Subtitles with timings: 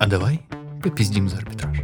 [0.00, 0.40] А давай
[0.82, 1.76] попиздим за арбитраж.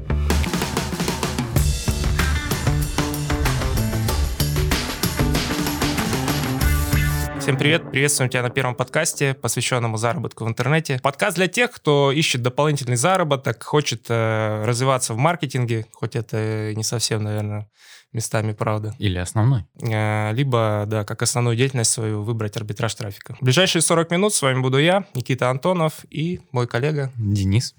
[7.39, 10.99] Всем привет, приветствуем тебя на первом подкасте, посвященному заработку в интернете.
[11.03, 16.85] Подкаст для тех, кто ищет дополнительный заработок, хочет э, развиваться в маркетинге, хоть это не
[16.85, 17.69] совсем, наверное,
[18.15, 18.95] местами правда.
[18.99, 19.67] Или основной.
[19.83, 23.37] Э, либо, да, как основную деятельность свою выбрать арбитраж трафика.
[23.39, 27.75] В ближайшие 40 минут с вами буду я, Никита Антонов и мой коллега Денис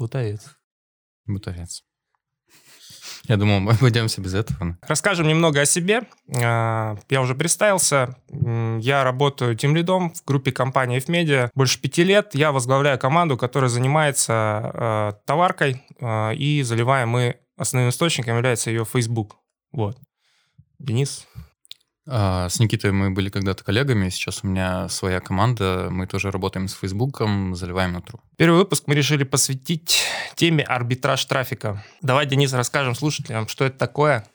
[0.00, 0.56] Бутовец.
[1.26, 1.84] Бутовец.
[3.24, 4.78] Я думал, мы обойдемся без этого.
[4.80, 6.04] Расскажем немного о себе.
[6.42, 8.16] А, я уже представился.
[8.30, 11.50] Я работаю тем лидом в группе компании F-Media.
[11.54, 17.90] Больше пяти лет я возглавляю команду, которая занимается а, товаркой, а, и заливаем мы основным
[17.90, 19.36] источником является ее Facebook.
[19.70, 19.98] Вот.
[20.78, 21.28] Денис,
[22.06, 26.74] с Никитой мы были когда-то коллегами, сейчас у меня своя команда, мы тоже работаем с
[26.74, 28.20] Фейсбуком, заливаем на тру.
[28.36, 30.02] Первый выпуск мы решили посвятить
[30.34, 31.84] теме арбитраж трафика.
[32.02, 34.26] Давай, Денис, расскажем слушателям, что это такое.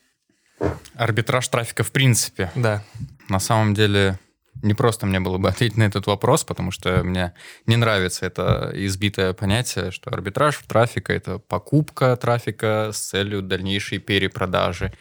[0.96, 2.52] Арбитраж трафика в принципе.
[2.56, 2.84] Да.
[3.28, 4.20] На самом деле
[4.62, 7.34] не просто мне было бы ответить на этот вопрос, потому что мне
[7.66, 14.94] не нравится это избитое понятие, что арбитраж трафика— это покупка трафика с целью дальнейшей перепродажи.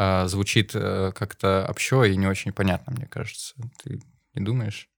[0.00, 3.56] А, звучит э, как-то общо и не очень понятно, мне кажется.
[3.82, 4.00] Ты
[4.32, 4.88] не думаешь?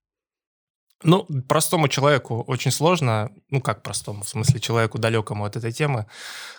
[1.02, 6.04] Ну, простому человеку очень сложно, ну как простому, в смысле человеку далекому от этой темы,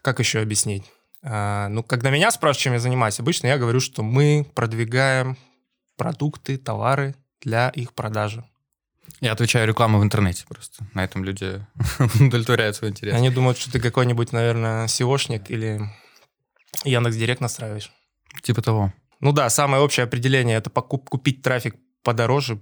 [0.02, 0.86] как еще объяснить?
[1.22, 5.38] А, ну, когда меня спрашивают, чем я занимаюсь, обычно я говорю, что мы продвигаем
[5.96, 8.44] продукты, товары для их продажи.
[9.20, 10.84] Я отвечаю рекламу в интернете просто.
[10.96, 11.64] На этом люди
[12.20, 13.14] удовлетворяют свой интерес.
[13.14, 15.80] Они думают, что ты какой-нибудь, наверное, SEOшник или
[16.86, 17.92] Яндекс Директ настраиваешь.
[18.42, 18.94] Типа того.
[19.20, 22.60] Ну да, самое общее определение это покуп, купить трафик подороже,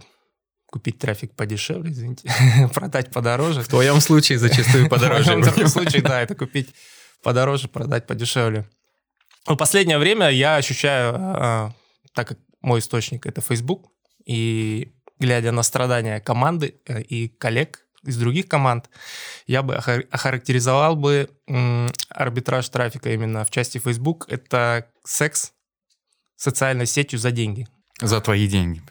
[0.65, 2.29] купить трафик подешевле, извините,
[2.73, 3.61] продать подороже.
[3.61, 5.35] В твоем случае зачастую подороже.
[5.37, 6.75] В твоем случае, да, это купить
[7.23, 8.69] подороже, продать подешевле.
[9.45, 11.73] В последнее время я ощущаю, а,
[12.13, 13.89] так как мой источник это Facebook,
[14.25, 18.89] и глядя на страдания команды э, и коллег из других команд,
[19.47, 21.29] я бы охарактеризовал бы
[22.09, 24.25] арбитраж трафика именно в части Facebook.
[24.29, 25.53] Это секс
[26.39, 27.67] социальной сетью за деньги.
[28.01, 28.81] За твои деньги.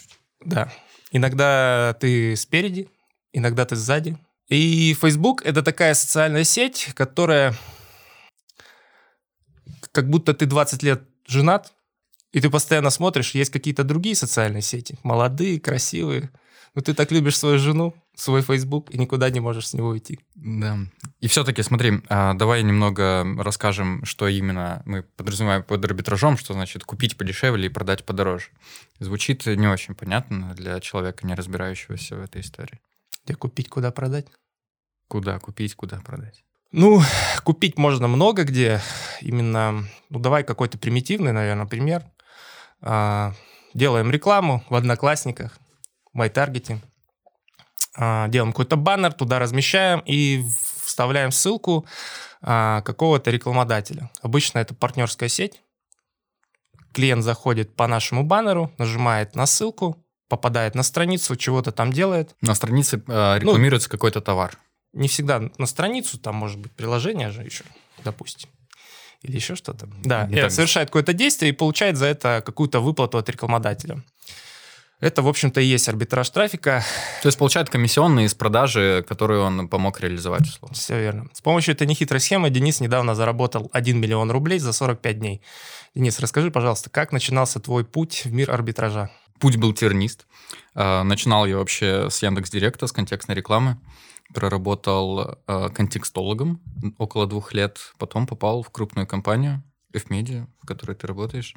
[0.45, 0.71] Да.
[1.11, 2.89] Иногда ты спереди,
[3.33, 4.19] иногда ты сзади.
[4.49, 7.55] И Facebook— это такая социальная сеть, которая
[9.93, 11.73] как будто ты 20 лет женат,
[12.33, 16.31] и ты постоянно смотришь, есть какие-то другие социальные сети, молодые, красивые,
[16.75, 20.19] но ты так любишь свою жену, свой Facebook, и никуда не можешь с него уйти.
[20.35, 20.79] Да.
[21.21, 26.85] И все-таки, смотри, а, давай немного расскажем, что именно мы подразумеваем под арбитражом, что значит
[26.85, 28.47] купить подешевле и продать подороже.
[28.99, 32.81] Звучит не очень понятно для человека, не разбирающегося в этой истории.
[33.25, 34.27] Где купить, куда продать?
[35.07, 36.45] Куда купить, куда продать?
[36.73, 37.01] Ну,
[37.45, 38.81] купить можно много где.
[39.21, 42.05] Именно, ну, давай какой-то примитивный, наверное, пример.
[42.81, 43.33] А,
[43.75, 45.57] делаем рекламу в Одноклассниках,
[46.13, 46.81] в MyTarget.
[46.81, 46.98] А,
[47.99, 50.45] делаем какой-то баннер, туда размещаем и
[50.85, 51.87] вставляем ссылку
[52.41, 54.11] а, какого-то рекламодателя.
[54.23, 55.61] Обычно это партнерская сеть.
[56.93, 62.35] Клиент заходит по нашему баннеру, нажимает на ссылку, попадает на страницу, чего-то там делает.
[62.41, 64.59] На странице э, рекламируется ну, какой-то товар.
[64.93, 67.65] Не всегда на страницу, там может быть приложение же еще,
[68.05, 68.49] допустим.
[69.23, 69.89] Или еще что-то.
[70.05, 74.03] Да, не совершает какое-то действие и получает за это какую-то выплату от рекламодателя.
[75.01, 76.83] Это, в общем-то, и есть арбитраж трафика.
[77.23, 80.75] То есть получает комиссионные из продажи, которые он помог реализовать, условно.
[80.75, 81.29] Все верно.
[81.33, 85.41] С помощью этой нехитрой схемы Денис недавно заработал 1 миллион рублей за 45 дней.
[85.95, 89.11] Денис, расскажи, пожалуйста, как начинался твой путь в мир арбитража?
[89.39, 90.27] Путь был тернист.
[90.75, 93.79] А, начинал я вообще с Яндекс Директа, с контекстной рекламы.
[94.35, 96.61] Проработал а, контекстологом
[96.99, 97.79] около двух лет.
[97.99, 99.63] Потом попал в крупную компанию,
[99.95, 101.55] F-Media, в которой ты работаешь.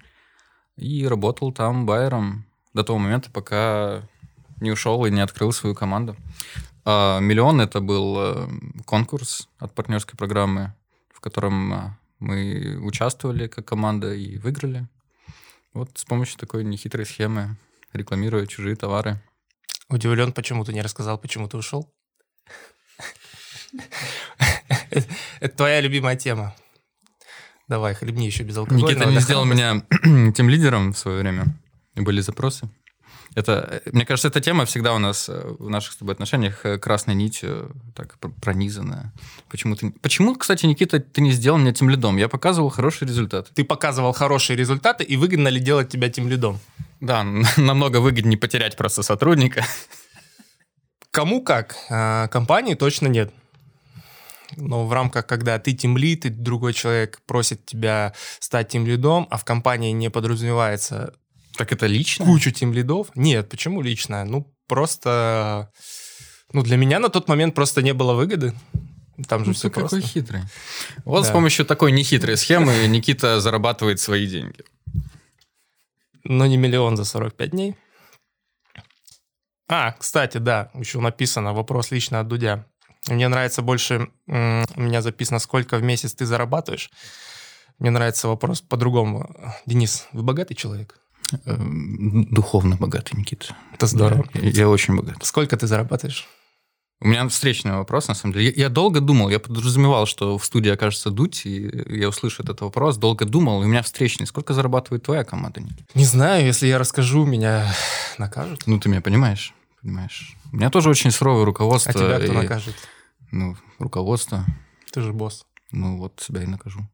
[0.78, 4.04] И работал там байером до того момента, пока
[4.60, 6.16] не ушел и не открыл свою команду.
[6.86, 8.48] А, миллион это был э,
[8.86, 10.74] конкурс от партнерской программы,
[11.14, 14.88] в котором э, мы участвовали как команда и выиграли.
[15.74, 17.58] Вот с помощью такой нехитрой схемы,
[17.94, 19.22] рекламируя чужие товары.
[19.90, 21.92] Удивлен, почему ты не рассказал, почему ты ушел?
[25.40, 26.56] Это твоя любимая тема.
[27.68, 28.84] Давай, хлебни еще без алкоголя.
[28.84, 29.82] Никита не сделал меня
[30.34, 31.46] тем лидером в свое время
[31.96, 32.70] были запросы.
[33.34, 36.78] Это, мне кажется, эта тема всегда у нас э, в наших с тобой отношениях э,
[36.78, 39.14] красной нитью так пронизанная.
[39.50, 42.18] Почему, ты, почему, кстати, Никита, ты не сделал меня тем лидом?
[42.18, 43.50] Я показывал хороший результат.
[43.54, 46.60] Ты показывал хорошие результаты, и выгодно ли делать тебя тем лидом?
[47.00, 47.24] Да,
[47.58, 49.64] намного выгоднее потерять просто сотрудника.
[51.12, 51.78] Кому как?
[51.90, 53.34] А, компании точно нет.
[54.58, 59.46] Но в рамках, когда ты тимлид, и другой человек просит тебя стать тимлидом, а в
[59.46, 61.14] компании не подразумевается
[61.62, 62.26] Так это лично?
[62.26, 63.08] кучу тимлидов.
[63.16, 64.26] Нет, почему лично?
[64.26, 65.72] Ну, просто...
[66.54, 68.54] Ну, для меня на тот момент просто не было выгоды.
[69.28, 70.08] Там же Ну, все ты какой просто.
[70.08, 70.42] хитрый.
[71.06, 71.34] Вот с Да.
[71.34, 74.64] помощью такой нехитрой схемы Никита зарабатывает свои деньги.
[76.24, 77.76] Но не миллион за 45 дней.
[79.68, 82.66] А, кстати, да, еще написано, вопрос лично от Дудя.
[83.08, 84.32] Мне нравится больше, у
[84.82, 86.90] меня записано, сколько в месяц ты зарабатываешь.
[87.80, 89.30] Мне нравится вопрос по-другому.
[89.68, 91.01] Денис, вы богатый человек?
[91.46, 93.56] Эм, Духовно богатый, Никита.
[93.74, 94.26] Это здорово.
[94.34, 95.18] Я, я очень богат.
[95.24, 96.28] Сколько ты зарабатываешь?
[97.04, 98.46] У меня встречный вопрос, на самом деле.
[98.46, 102.62] Я, я долго думал, я подразумевал, что в студии окажется Дудь, и я услышу этот
[102.62, 102.98] вопрос.
[102.98, 104.28] Долго думал, и у меня встречный.
[104.28, 105.84] Сколько зарабатывает твоя команда, Никита?
[105.96, 107.74] Не знаю, если я расскажу, меня
[108.20, 108.68] накажут.
[108.68, 109.56] Ну, ты меня понимаешь?
[109.82, 110.38] Понимаешь.
[110.52, 111.92] У меня тоже очень суровое руководство.
[111.92, 112.76] А тебя кто и, накажет?
[113.32, 114.46] Ну, руководство.
[114.92, 115.48] Ты же босс.
[115.72, 116.88] Ну, вот себя и накажу.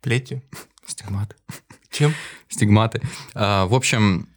[0.00, 0.42] Плетью?
[0.86, 1.36] Стигматы.
[1.90, 2.12] Чем?
[2.48, 3.00] Стигматы.
[3.34, 4.28] А, в общем,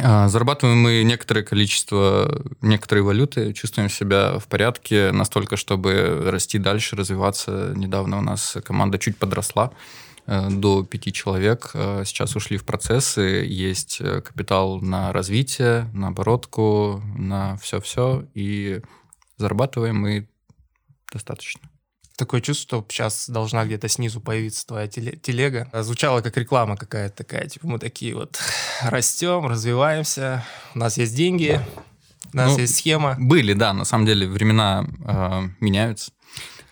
[0.00, 6.94] а, зарабатываем мы некоторое количество, некоторые валюты, чувствуем себя в порядке настолько, чтобы расти дальше,
[6.94, 7.72] развиваться.
[7.74, 9.72] Недавно у нас команда чуть подросла
[10.26, 11.70] э, до пяти человек.
[11.74, 13.44] Э, Сейчас ушли в процессы.
[13.48, 18.24] Есть э, капитал на развитие, на оборотку, на все-все.
[18.34, 18.80] И
[19.36, 20.28] зарабатываем мы
[21.12, 21.67] достаточно.
[22.18, 25.70] Такое чувство, что сейчас должна где-то снизу появиться твоя теле- телега.
[25.72, 27.46] Звучала как реклама какая-то такая.
[27.48, 28.40] Типа мы такие вот
[28.82, 30.44] растем, развиваемся,
[30.74, 31.60] у нас есть деньги,
[32.32, 33.14] у нас Ну, есть схема.
[33.20, 36.10] Были, да, на самом деле времена э, меняются.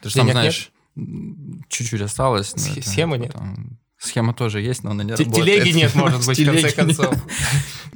[0.02, 2.52] Ты же сам знаешь, м, чуть-чуть осталось.
[2.56, 3.32] но Схе- это схемы нет?
[3.32, 5.46] потом- Схема тоже есть, но она не Те- работает.
[5.46, 7.14] Телеги нет, может быть, в конце концов.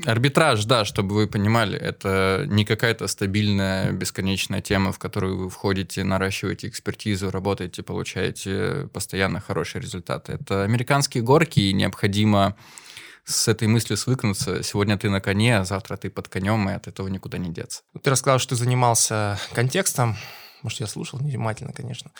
[0.07, 6.03] Арбитраж, да, чтобы вы понимали, это не какая-то стабильная, бесконечная тема, в которую вы входите,
[6.03, 10.33] наращиваете экспертизу, работаете, получаете постоянно хорошие результаты.
[10.41, 12.57] Это американские горки, и необходимо
[13.25, 14.63] с этой мыслью свыкнуться.
[14.63, 17.83] Сегодня ты на коне, а завтра ты под конем, и от этого никуда не деться.
[18.03, 20.17] Ты рассказал, что ты занимался контекстом.
[20.63, 22.11] Может, я слушал невнимательно, конечно.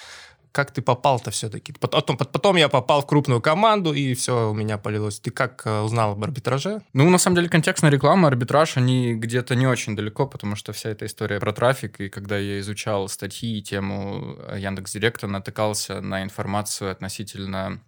[0.53, 1.73] Как ты попал-то все-таки?
[1.73, 5.21] Потом, потом я попал в крупную команду, и все у меня полилось.
[5.21, 6.83] Ты как э, узнал об арбитраже?
[6.93, 10.91] Ну, на самом деле, контекстная реклама, арбитраж, они где-то не очень далеко, потому что вся
[10.91, 16.23] эта история про трафик, и когда я изучал статьи и тему Яндекс Директа, натыкался на
[16.23, 17.81] информацию относительно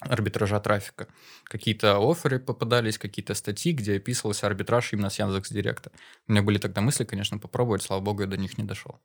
[0.00, 1.08] арбитража трафика.
[1.44, 5.90] Какие-то оферы попадались, какие-то статьи, где описывался арбитраж именно с Яндекс Директа.
[6.26, 9.00] У меня были тогда мысли, конечно, попробовать, слава богу, я до них не дошел.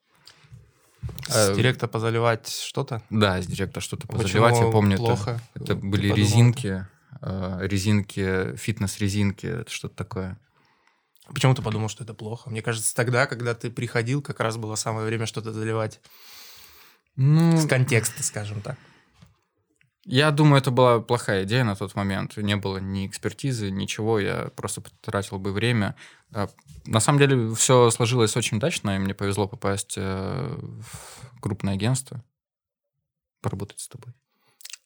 [1.27, 3.01] С Э, директа позаливать что-то?
[3.09, 5.41] Да, с Директа что-то Почему позаливать, я помню, это- плохо?
[5.55, 6.15] это, Ты были подумал?
[6.17, 6.85] резинки,
[7.21, 10.37] э, резинки, фитнес-резинки, это что-то такое.
[11.33, 12.49] Почему ты подумал, что это плохо?
[12.49, 16.01] Мне кажется, тогда, когда ты приходил, как раз было самое время что-то заливать.
[17.15, 18.77] Ну, С контекста, скажем так.
[20.05, 22.35] Я думаю, это была плохая идея на тот момент.
[22.37, 24.19] Не было ни экспертизы, ничего.
[24.19, 25.95] Я просто потратил бы время.
[26.33, 26.49] А,
[26.85, 32.21] На самом деле все сложилось очень удачно, и мне повезло попасть э, в крупное агентство,
[33.41, 34.13] поработать с тобой.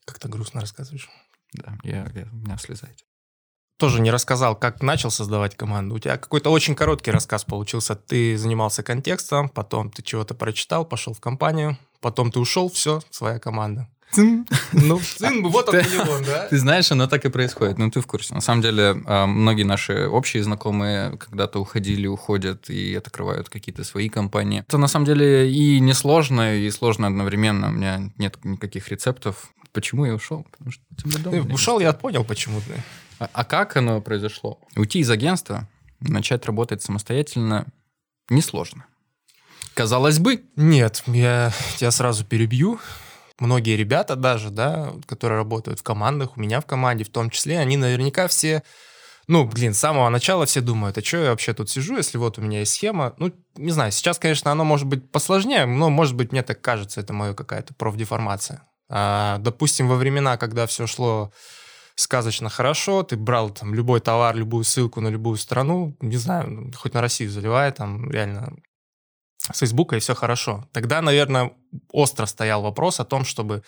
[0.05, 1.09] Как-то грустно рассказываешь.
[1.53, 3.03] Да, я, я- у меня слезает.
[3.79, 5.95] Тоже не рассказал, как начал создавать команду.
[5.95, 7.95] У тебя какой-то очень короткий рассказ получился.
[7.95, 13.39] Ты занимался контекстом, потом ты чего-то прочитал, пошел в компанию, потом ты ушел, все, своя
[13.39, 13.87] команда.
[14.15, 16.47] Ну, сын, вот он миллион, да?
[16.47, 17.77] Ты знаешь, оно так и происходит.
[17.77, 18.33] Ну, ты в курсе.
[18.33, 24.09] На самом деле, а, многие наши общие знакомые когда-то уходили, уходят и открывают какие-то свои
[24.09, 24.63] компании.
[24.67, 27.67] Это на самом деле и несложно, и сложно одновременно.
[27.67, 29.51] У меня нет никаких рецептов.
[29.73, 30.45] Почему я ушел?
[30.51, 30.83] Потому что
[31.19, 32.81] дома Ты ушел, я понял, почему ты.
[33.19, 34.59] А, а как оно произошло?
[34.75, 35.67] Уйти из агентства,
[35.99, 37.65] начать работать самостоятельно
[38.29, 38.85] несложно.
[39.73, 42.79] Казалось бы, Нет, я тебя сразу перебью.
[43.39, 47.59] Многие ребята даже, да, которые работают в командах, у меня в команде в том числе,
[47.59, 48.63] они наверняка все,
[49.27, 52.39] ну, блин, с самого начала все думают, а что я вообще тут сижу, если вот
[52.39, 53.13] у меня есть схема.
[53.17, 57.01] Ну, не знаю, сейчас, конечно, оно может быть посложнее, но, может быть, мне так кажется,
[57.01, 58.63] это моя какая-то профдеформация.
[58.89, 61.31] А, допустим, во времена, когда все шло
[61.95, 66.93] сказочно хорошо, ты брал там любой товар, любую ссылку на любую страну, не знаю, хоть
[66.93, 68.53] на Россию заливай, там реально
[69.51, 70.67] с Фейсбука, и все хорошо.
[70.71, 71.53] Тогда, наверное,
[71.91, 73.63] остро стоял вопрос о том, чтобы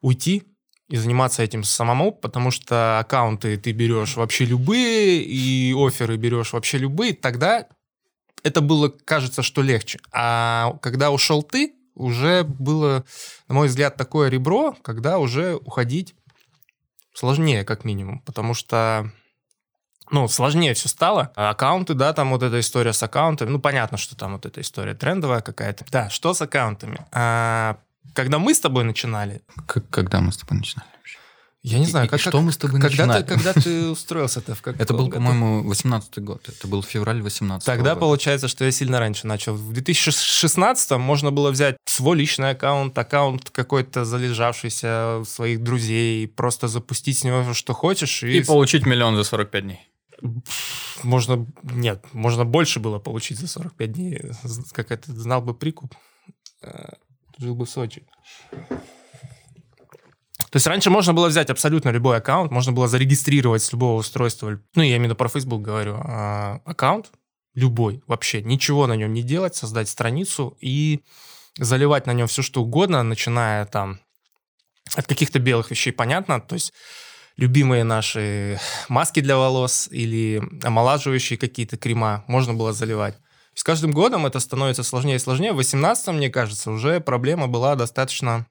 [0.00, 0.44] уйти
[0.88, 6.78] и заниматься этим самому, потому что аккаунты ты берешь вообще любые, и оферы берешь вообще
[6.78, 7.66] любые, тогда
[8.42, 9.98] это было, кажется, что легче.
[10.12, 13.04] А когда ушел ты, уже было,
[13.48, 16.14] на мой взгляд, такое ребро, когда уже уходить
[17.12, 19.12] сложнее, как минимум, потому что
[20.10, 21.32] ну, сложнее все стало.
[21.36, 23.50] А Аккаунты, да, там вот эта история с аккаунтами.
[23.50, 25.84] Ну, понятно, что там вот эта история трендовая какая-то.
[25.90, 26.98] Да, что с аккаунтами?
[27.12, 27.76] А,
[28.14, 29.42] когда мы с тобой начинали...
[29.66, 30.88] К- когда мы с тобой начинали?
[31.62, 33.22] Я не И- знаю, и как, что как- мы с тобой когда начинали?
[33.24, 34.54] Ты, когда ты устроился-то?
[34.54, 36.48] В каком Это был, по-моему, 18 год.
[36.48, 38.00] Это был февраль 18 Тогда года.
[38.00, 39.54] получается, что я сильно раньше начал.
[39.54, 47.18] В 2016 можно было взять свой личный аккаунт, аккаунт какой-то залежавшийся своих друзей, просто запустить
[47.18, 48.22] с него что хочешь.
[48.22, 49.87] И, И получить миллион за 45 дней.
[51.02, 51.46] Можно...
[51.62, 54.20] Нет, можно больше было получить за 45 дней.
[54.72, 55.94] Как это, знал бы прикуп,
[56.62, 56.92] э,
[57.38, 58.06] жил бы в Сочи.
[60.50, 64.60] То есть раньше можно было взять абсолютно любой аккаунт, можно было зарегистрировать с любого устройства,
[64.74, 67.10] ну, я именно про Facebook говорю, а, аккаунт
[67.54, 71.02] любой, вообще ничего на нем не делать, создать страницу и
[71.58, 74.00] заливать на нем все, что угодно, начиная там
[74.94, 76.72] от каких-то белых вещей, понятно, то есть
[77.38, 83.16] любимые наши маски для волос или омолаживающие какие-то крема можно было заливать.
[83.54, 85.52] С каждым годом это становится сложнее и сложнее.
[85.52, 88.46] В 18 мне кажется, уже проблема была достаточно...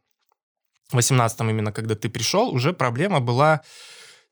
[0.89, 3.61] В 18 именно, когда ты пришел, уже проблема была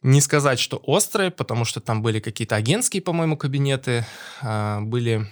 [0.02, 4.06] не сказать, что острая, потому что там были какие-то агентские, по-моему, кабинеты,
[4.42, 5.28] а, были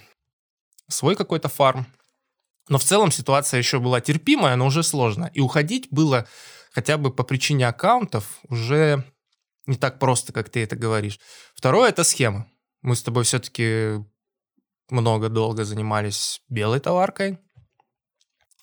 [0.88, 1.86] свой какой-то фарм.
[2.68, 5.30] Но в целом ситуация еще была терпимая, но уже сложно.
[5.32, 6.26] И уходить было
[6.72, 9.04] хотя бы по причине аккаунтов уже
[9.66, 11.18] не так просто, как ты это говоришь.
[11.54, 12.46] Второе– это схема.
[12.82, 14.04] Мы с тобой все-таки
[14.90, 17.38] много, долго занимались белой товаркой.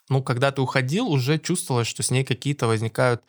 [0.10, 3.24] Ну, когда ты уходил, уже чувствовалось, что с ней какие-то возникают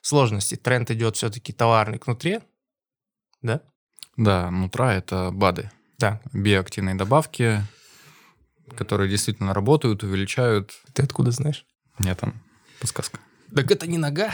[0.00, 0.54] сложности.
[0.54, 2.42] Тренд идет все-таки товарный к нутре,
[3.42, 3.60] да?
[4.16, 5.70] Да, нутра— это БАДы.
[5.98, 6.20] Да.
[6.32, 7.62] Биоактивные добавки,
[8.76, 10.72] которые действительно работают, увеличают...
[10.92, 11.66] Ты откуда знаешь?
[11.98, 12.40] Нет, там
[12.80, 13.18] подсказка.
[13.54, 14.32] Так это не нога.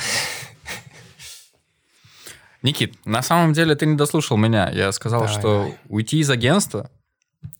[2.64, 4.71] Никит, на самом деле ты не дослушал меня.
[4.71, 5.78] Я сказал, Давай, что давай.
[5.88, 6.90] уйти из агентства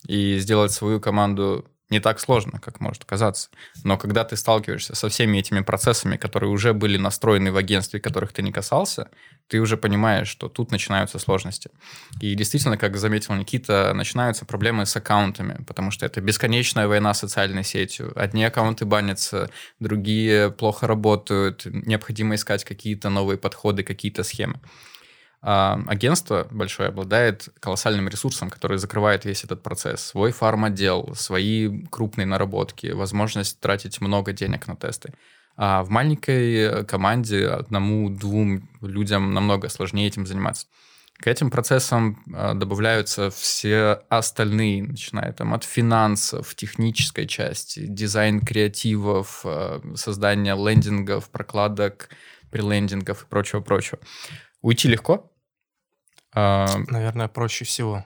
[0.07, 3.51] и сделать свою команду не так сложно, как может казаться.
[3.85, 8.33] Но когда ты сталкиваешься со всеми этими процессами, которые уже были настроены в агентстве, которых
[8.33, 9.11] ты не касался,
[9.47, 11.71] ты уже понимаешь, что тут начинаются сложности.
[12.23, 17.21] И действительно, как заметил Никита, начинаются проблемы с аккаунтами, потому что это бесконечная война с
[17.21, 18.13] социальной сетью.
[18.17, 24.59] Одни аккаунты банятся, другие плохо работают, необходимо искать какие-то новые подходы, какие-то схемы.
[25.47, 30.01] А, агентство большое обладает колоссальным ресурсом, который закрывает весь этот процесс.
[30.01, 35.13] Свой фарм-отдел, свои крупные наработки, возможность тратить много денег на тесты.
[35.59, 40.67] А в маленькой команде одному-двум людям намного сложнее этим заниматься.
[41.19, 49.43] К этим процессам а, добавляются все остальные, начиная там от финансов, технической части, дизайн креативов,
[49.45, 52.09] а, создание лендингов, прокладок,
[52.51, 54.01] прелендингов и прочего-прочего.
[54.63, 55.31] Уйти легко,
[56.35, 58.05] Наверное, проще всего.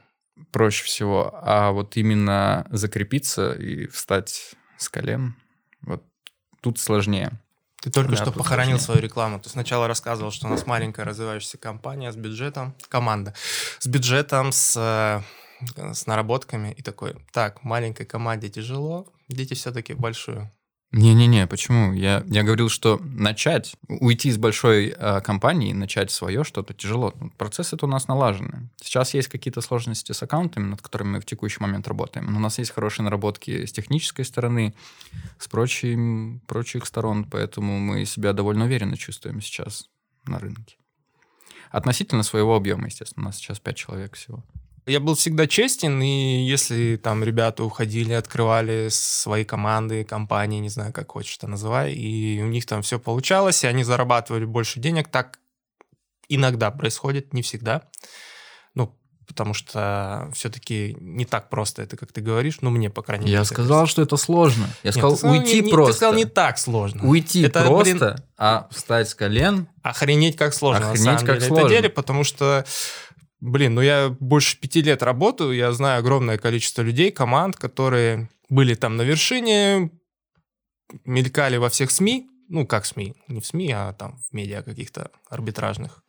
[0.53, 5.35] проще всего, а вот именно закрепиться и встать с колен,
[5.83, 6.05] вот
[6.63, 7.33] тут сложнее.
[7.83, 8.85] Ты только Да, что похоронил сложнее.
[8.85, 9.41] свою рекламу.
[9.41, 13.35] Ты сначала рассказывал, что у нас маленькая развивающаяся компания с бюджетом, команда,
[13.79, 15.23] с бюджетом, с, э,
[15.95, 20.51] с наработками и такой, так, маленькой команде тяжело, идите все-таки в большую.
[20.91, 21.93] Не-не-не, почему?
[21.93, 27.13] Я, я говорил, что начать, уйти из большой э, компании, начать свое что-то тяжело.
[27.21, 28.71] Ну, Процессы это у нас налажены.
[28.81, 32.33] Сейчас есть какие-то сложности с аккаунтами, над которыми мы в текущий момент работаем.
[32.33, 34.75] Но у нас есть хорошие наработки с технической стороны,
[35.39, 39.91] с прочим, прочих сторон, поэтому мы себя довольно уверенно чувствуем сейчас
[40.25, 40.77] на рынке.
[41.71, 43.25] Относительно своего объема, естественно.
[43.25, 44.43] У нас сейчас 5 человек всего.
[44.89, 50.93] Я был всегда честен, и если там ребята уходили, открывали свои команды, компании, не знаю,
[50.95, 55.09] как хочешь это называй, и у них там все получалось, и они зарабатывали больше денег,
[55.09, 55.41] так
[56.29, 57.83] иногда происходит, не всегда.
[58.75, 63.27] Ну, потому что все-таки не так просто это, как ты говоришь, ну, мне, по крайней
[63.27, 63.37] мере.
[63.39, 64.69] Я сказал, что это сложно.
[64.83, 65.93] Я Нет, сказал, уйти не- просто.
[65.93, 67.07] Ты сказал, не так сложно.
[67.07, 71.37] Уйти Это, просто, блин, а встать с колен Охренеть как сложно, Охренеть на самом как
[71.37, 71.67] деле, сложно.
[71.67, 72.65] это деле, потому что,
[73.41, 78.75] блин, ну я больше пяти лет работаю, я знаю огромное количество людей, команд, которые были
[78.75, 79.91] там на вершине,
[81.05, 85.11] мелькали во всех СМИ, ну как СМИ, не в СМИ, а там в медиа каких-то
[85.29, 86.03] арбитражных.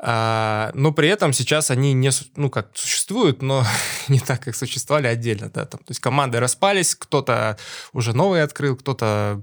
[0.00, 3.64] А, но при этом сейчас они не, ну как существуют, но
[4.08, 7.58] не так, как существовали отдельно, да, там, то есть команды распались, кто-то
[7.92, 9.42] уже новый открыл, кто-то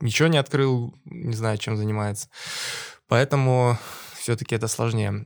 [0.00, 2.28] ничего не открыл, не знаю, чем занимается.
[3.08, 3.78] Поэтому
[4.18, 5.24] все-таки это сложнее.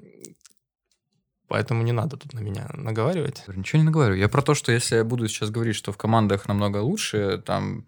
[1.51, 3.43] Поэтому не надо тут на меня наговаривать.
[3.49, 4.15] Ничего не наговорю.
[4.15, 7.87] Я про то, что если я буду сейчас говорить, что в командах намного лучше, там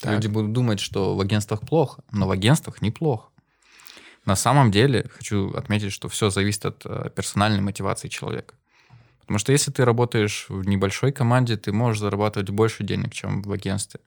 [0.00, 0.12] Так.
[0.14, 2.02] люди будут думать, что в агентствах плохо.
[2.10, 3.28] Но в агентствах неплохо.
[4.24, 8.54] На самом деле, хочу отметить, что все зависит от э, персональной мотивации человека.
[9.20, 13.52] Потому что если ты работаешь в небольшой команде, ты можешь зарабатывать больше денег, чем в
[13.52, 14.00] агентстве.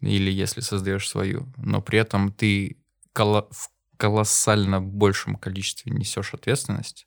[0.00, 2.78] или если создаешь свою, но при этом ты
[3.14, 3.68] в
[4.02, 7.06] колоссально большем количестве несешь ответственность,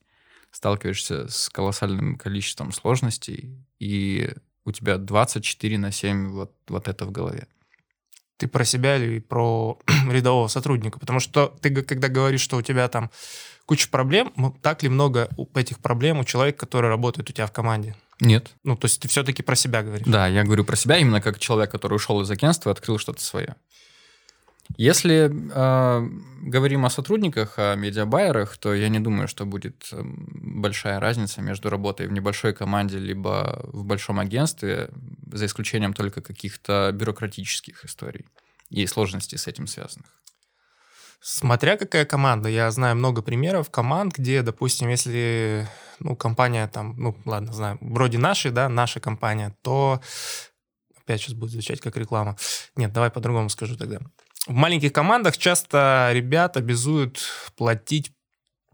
[0.51, 4.31] сталкиваешься с колоссальным количеством сложностей, и
[4.63, 7.47] у тебя 24 на 7 вот, вот это в голове.
[8.37, 9.77] Ты про себя или про
[10.09, 10.97] рядового сотрудника?
[10.97, 13.11] Потому что ты, когда говоришь, что у тебя там
[13.65, 17.93] куча проблем, так ли много этих проблем у человека, который работает у тебя в команде?
[18.21, 18.53] Нет.
[18.63, 20.07] Ну, то есть ты все-таки про себя говоришь?
[20.07, 23.21] Да, я говорю про себя именно как человек, который ушел из агентства и открыл что-то
[23.21, 23.57] свое.
[24.77, 26.09] Если э,
[26.41, 32.07] говорим о сотрудниках, о медиабайерах, то я не думаю, что будет большая разница между работой
[32.07, 34.89] в небольшой команде либо в большом агентстве,
[35.31, 38.25] за исключением только каких-то бюрократических историй
[38.69, 40.09] и сложностей с этим связанных.
[41.21, 42.49] Смотря какая команда.
[42.49, 45.67] Я знаю много примеров команд, где, допустим, если
[45.99, 50.01] ну, компания там, ну, ладно, знаю, вроде нашей, да, наша компания, то
[50.95, 52.37] опять сейчас будет звучать как реклама.
[52.75, 53.99] Нет, давай по-другому скажу тогда.
[54.47, 57.21] В маленьких командах часто ребят обязуют
[57.57, 58.11] платить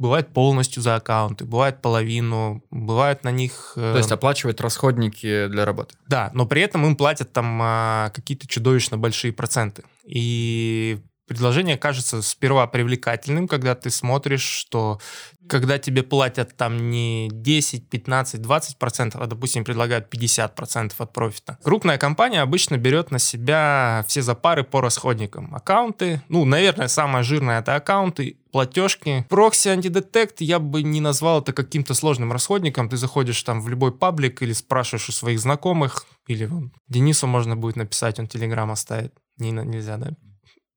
[0.01, 3.73] Бывает полностью за аккаунты, бывает половину, бывает на них...
[3.75, 3.91] Э...
[3.91, 5.93] То есть оплачивать расходники для работы.
[6.07, 9.83] Да, но при этом им платят там а, какие-то чудовищно большие проценты.
[10.03, 10.97] И
[11.31, 14.99] предложение кажется сперва привлекательным, когда ты смотришь, что
[15.47, 21.13] когда тебе платят там не 10, 15, 20 процентов, а, допустим, предлагают 50 процентов от
[21.13, 21.57] профита.
[21.63, 25.55] Крупная компания обычно берет на себя все запары по расходникам.
[25.55, 29.25] Аккаунты, ну, наверное, самое жирное это аккаунты, платежки.
[29.29, 32.89] Прокси антидетект я бы не назвал это каким-то сложным расходником.
[32.89, 37.55] Ты заходишь там в любой паблик или спрашиваешь у своих знакомых, или вон, Денису можно
[37.55, 39.13] будет написать, он телеграм оставит.
[39.37, 40.09] Не, нельзя, да?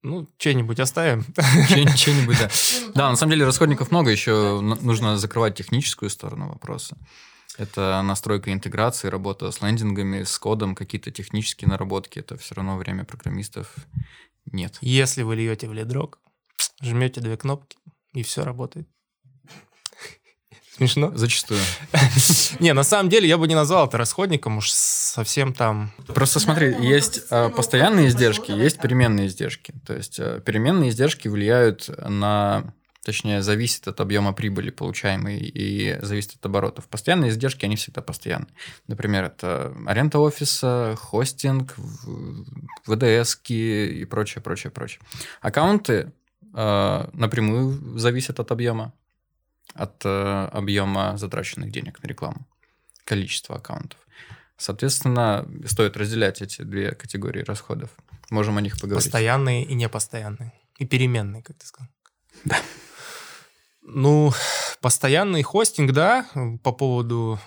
[0.05, 1.25] Ну, что-нибудь оставим.
[1.97, 2.51] Что-нибудь, да.
[2.95, 6.99] Да, на самом деле расходников много, еще нужно закрывать техническую сторону вопроса.
[7.57, 12.19] Это настройка интеграции, работа с лендингами, с кодом, какие-то технические наработки.
[12.19, 13.75] Это все равно время программистов
[14.45, 14.77] нет.
[14.83, 16.19] Если вы льете в лидрок,
[16.83, 17.79] жмете две кнопки,
[18.13, 18.87] и все работает.
[20.77, 21.13] Смешно?
[21.15, 21.61] Зачастую.
[22.59, 25.93] Не, на самом деле я бы не назвал это расходником, уж совсем там...
[26.09, 29.73] Просто смотри, есть а, постоянные издержки, есть переменные издержки.
[29.87, 36.37] То есть а, переменные издержки влияют на точнее, зависит от объема прибыли получаемой и зависит
[36.37, 36.89] от оборотов.
[36.89, 38.47] Постоянные издержки, они всегда постоянны.
[38.89, 41.77] Например, это аренда офиса, хостинг,
[42.87, 45.01] ВДС и прочее, прочее, прочее.
[45.43, 46.13] Аккаунты
[46.55, 48.95] э, напрямую зависят от объема
[49.73, 52.47] от э, объема затраченных денег на рекламу,
[53.05, 53.99] количество аккаунтов.
[54.57, 57.91] Соответственно, стоит разделять эти две категории расходов.
[58.31, 59.05] Можем о них поговорить.
[59.05, 60.53] Постоянные и непостоянные.
[60.79, 61.89] И переменные, как ты сказал.
[62.45, 62.57] Да.
[63.83, 64.33] Ну,
[64.81, 66.27] постоянный хостинг, да,
[66.63, 67.39] по поводу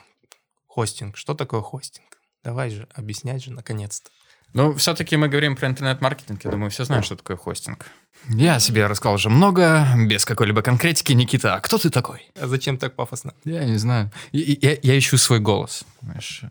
[0.67, 1.17] хостинг.
[1.17, 2.19] Что такое хостинг?
[2.43, 4.11] Давай же, объяснять же, наконец-то.
[4.53, 6.43] Ну, все-таки мы говорим про интернет-маркетинг.
[6.43, 7.85] Я думаю, все знают, что такое хостинг.
[8.29, 11.13] Я себе рассказал уже много, без какой-либо конкретики.
[11.13, 12.29] Никита, а кто ты такой?
[12.39, 13.33] А зачем так пафосно?
[13.45, 14.11] Я не знаю.
[14.31, 15.85] Я, я, я ищу свой голос.
[15.99, 16.43] Понимаешь?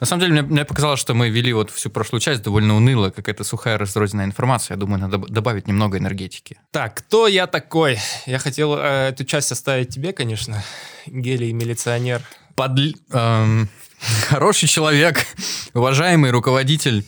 [0.00, 3.10] На самом деле, мне, мне показалось, что мы вели вот всю прошлую часть довольно уныло,
[3.10, 4.74] какая-то сухая разрозненная информация.
[4.74, 6.60] Я думаю, надо добавить немного энергетики.
[6.70, 7.98] Так, кто я такой?
[8.26, 10.62] Я хотел э, эту часть оставить тебе, конечно.
[11.06, 12.22] Гелий милиционер.
[12.54, 12.78] Под...
[13.10, 13.68] Эм,
[14.28, 15.26] хороший человек,
[15.74, 17.04] уважаемый руководитель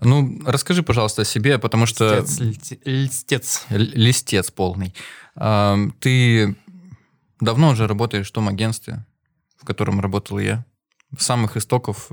[0.00, 2.20] ну, расскажи, пожалуйста, о себе, потому что...
[2.20, 2.78] Листец.
[2.84, 3.64] Листец.
[3.70, 4.94] Листец полный.
[6.00, 6.56] Ты
[7.40, 9.04] давно уже работаешь в том агентстве,
[9.60, 10.64] в котором работал я?
[11.18, 12.10] Самых истоков.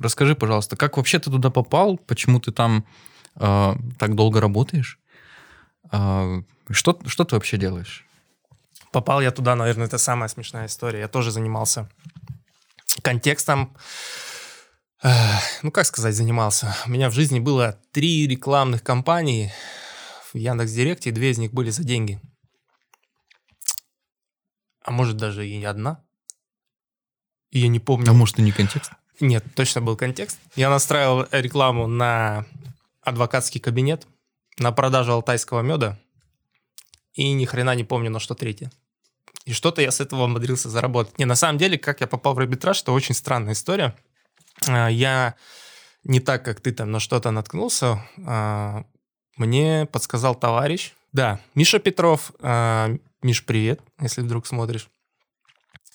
[0.00, 1.96] Расскажи, пожалуйста, как вообще ты туда попал?
[1.96, 2.84] Почему ты там
[3.36, 4.98] э, так долго работаешь?
[5.90, 8.04] Э, что, что ты вообще делаешь?
[8.92, 11.00] Попал я туда, наверное, это самая смешная история.
[11.00, 11.88] Я тоже занимался
[13.02, 13.74] контекстом
[15.62, 16.74] ну, как сказать, занимался.
[16.86, 19.52] У меня в жизни было три рекламных кампании
[20.32, 22.20] в Яндекс.Директе, две из них были за деньги.
[24.82, 26.02] А может, даже и не одна.
[27.50, 28.10] И я не помню.
[28.10, 28.92] А может, и не контекст?
[29.20, 30.38] Нет, точно был контекст.
[30.56, 32.46] Я настраивал рекламу на
[33.02, 34.06] адвокатский кабинет,
[34.58, 35.98] на продажу алтайского меда,
[37.12, 38.72] и ни хрена не помню, на что третье.
[39.44, 41.18] И что-то я с этого умудрился заработать.
[41.18, 43.94] Не, на самом деле, как я попал в арбитраж, это очень странная история.
[44.68, 45.34] А, я
[46.04, 48.84] не так, как ты там на что-то наткнулся, а,
[49.36, 50.92] мне подсказал товарищ.
[51.12, 52.32] Да, Миша Петров.
[52.40, 52.90] А,
[53.22, 54.88] Миш, привет, если вдруг смотришь.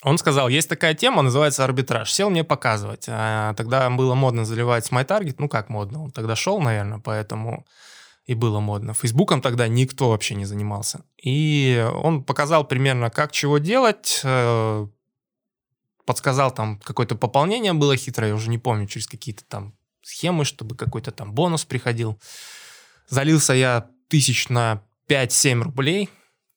[0.01, 2.11] Он сказал, есть такая тема, называется арбитраж.
[2.11, 3.05] Сел мне показывать.
[3.05, 5.35] тогда было модно заливать MyTarget.
[5.39, 6.03] Ну, как модно?
[6.05, 7.65] Он тогда шел, наверное, поэтому
[8.29, 8.93] и было модно.
[8.93, 11.01] Фейсбуком тогда никто вообще не занимался.
[11.17, 14.87] И он показал примерно, как чего делать, э,
[16.09, 20.75] подсказал там какое-то пополнение было хитрое, я уже не помню, через какие-то там схемы, чтобы
[20.75, 22.19] какой-то там бонус приходил.
[23.09, 26.09] Залился я тысяч на 5-7 рублей,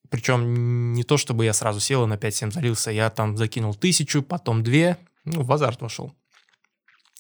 [0.09, 4.23] причем не то, чтобы я сразу сел и на 5-7 залился, я там закинул тысячу,
[4.23, 6.15] потом две, ну, в азарт вошел.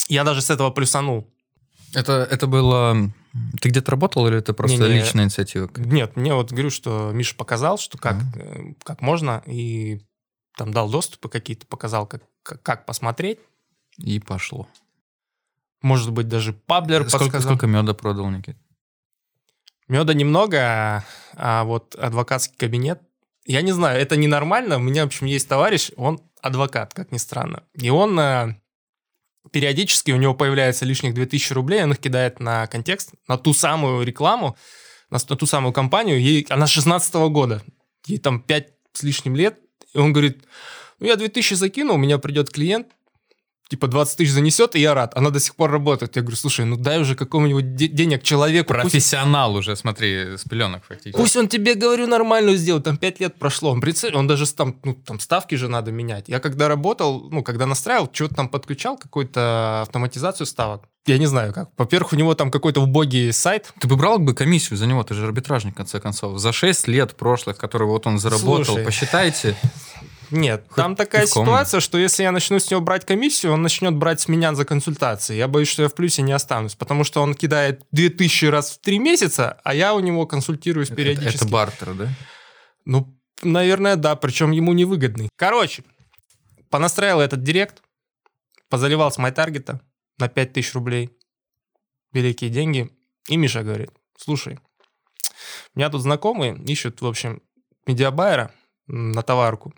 [0.08, 1.30] Я даже с этого плюсанул.
[1.92, 3.12] Это, это было...
[3.60, 5.00] Ты где-то работал или это просто Не-не.
[5.00, 5.70] личная инициатива?
[5.76, 10.00] Нет, мне вот говорю, что Миша показал, что как, э, как можно, и
[10.56, 12.22] там дал доступы какие-то, показал, как,
[12.62, 13.38] как, посмотреть.
[13.98, 14.68] И пошло.
[15.82, 17.50] Может быть, даже паблер Сколько, подсказал.
[17.52, 18.56] сколько меда продал, Никит?
[19.88, 23.02] Меда немного, а, а вот адвокатский кабинет,
[23.44, 24.76] я не знаю, это ненормально.
[24.76, 27.64] У меня, в общем, есть товарищ, он адвокат, как ни странно.
[27.74, 28.54] И он э,
[29.50, 34.06] периодически, у него появляется лишних 2000 рублей, он их кидает на контекст, на ту самую
[34.06, 34.56] рекламу,
[35.10, 36.20] на, с- на ту самую компанию.
[36.20, 37.62] Ей, она 16 года,
[38.06, 39.58] ей там 5 с лишним лет.
[39.94, 40.44] И он говорит,
[40.98, 42.88] ну я 2000 закину, у меня придет клиент,
[43.72, 45.12] типа 20 тысяч занесет, и я рад.
[45.16, 46.14] Она до сих пор работает.
[46.16, 48.74] Я говорю, слушай, ну дай уже какому-нибудь де- денег человеку.
[48.74, 51.16] пусть- Профессионал уже, смотри, с пеленок фактически.
[51.16, 54.76] Пусть он тебе, говорю, нормальную сделает, там 5 лет прошло, он, прицель, он даже там,
[54.84, 56.28] ну, там ставки же надо менять.
[56.28, 60.82] Я когда работал, ну, когда настраивал, что-то там подключал, какую-то автоматизацию ставок.
[61.06, 61.70] Я не знаю как.
[61.78, 63.72] Во-первых, у него там какой-то убогий сайт.
[63.80, 66.38] Ты бы брал бы комиссию за него, ты же арбитражник, в конце концов.
[66.38, 68.84] За 6 лет прошлых, которые вот он заработал, Слушай.
[68.84, 69.56] посчитайте.
[70.32, 71.44] Нет, Хоть там такая пивком.
[71.44, 74.64] ситуация, что если я начну с него брать комиссию, он начнет брать с меня за
[74.64, 75.34] консультации.
[75.36, 78.80] Я боюсь, что я в плюсе не останусь, потому что он кидает 2000 раз в
[78.80, 81.36] 3 месяца, а я у него консультируюсь Это, периодически.
[81.36, 82.08] это бартер, да?
[82.84, 85.28] Ну, наверное, да, причем ему невыгодный.
[85.36, 85.84] Короче,
[86.70, 87.82] понастраивал этот директ,
[88.68, 89.78] позаливал с MyTarget
[90.18, 91.10] на 5000 рублей.
[92.12, 92.90] Великие деньги.
[93.28, 94.58] И Миша говорит, слушай,
[95.74, 97.42] у меня тут знакомые ищут, в общем,
[97.86, 98.52] медиабайера
[98.86, 99.72] на товарку,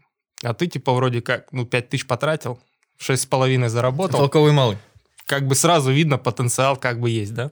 [0.45, 2.59] а ты типа вроде как, ну, 5000 потратил,
[3.01, 4.79] 6,5 заработал Толковый малый.
[5.27, 7.51] как бы сразу видно потенциал как бы есть, да.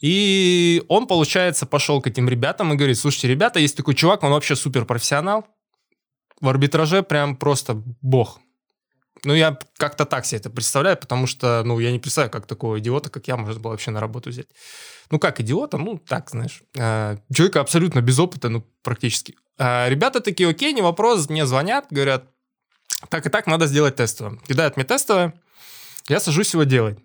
[0.00, 4.30] И он, получается, пошел к этим ребятам и говорит, слушайте, ребята, есть такой чувак, он
[4.30, 5.44] вообще супер профессионал,
[6.40, 8.40] в арбитраже прям просто бог.
[9.24, 12.78] Ну, я как-то так себе это представляю, потому что, ну, я не представляю, как такого
[12.78, 14.46] идиота, как я, можно было вообще на работу взять.
[15.10, 16.62] Ну, как идиота, ну, так, знаешь.
[16.76, 19.34] Э, Человека абсолютно без опыта, ну, практически.
[19.58, 22.24] А Ребята такие, окей, не вопрос, мне звонят, говорят,
[23.08, 24.38] так и так надо сделать тестовое.
[24.46, 25.34] Кидают мне тестовое,
[26.08, 26.98] я сажусь его делать.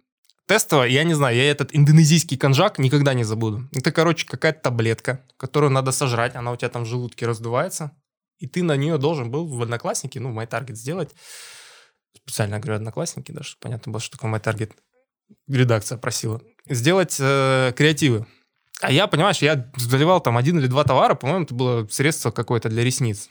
[0.45, 3.67] Тестовое, я не знаю, я этот индонезийский конжак никогда не забуду.
[3.71, 7.91] Это, короче, какая-то таблетка, которую надо сожрать, она у тебя там в желудке раздувается,
[8.39, 11.11] и ты на нее должен был в Одноклассники, ну, в MyTarget сделать.
[12.15, 14.71] Специально говорю Одноклассники, да, чтобы понятно было, что такое MyTarget.
[15.47, 16.41] Редакция просила.
[16.69, 18.25] Сделать э, креативы.
[18.81, 22.69] А я, понимаешь, я заливал там один или два товара, по-моему, это было средство какое-то
[22.69, 23.29] для ресниц.